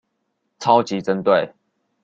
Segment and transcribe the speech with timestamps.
[0.57, 1.53] 超級針對